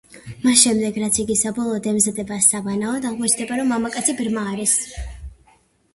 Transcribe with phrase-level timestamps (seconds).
[0.43, 4.75] მას შემდეგ, რაც იგი საბოლოოდ ემზადება საბანაოდ, აღმოჩნდება, რომ მამაკაცი ბრმა არის.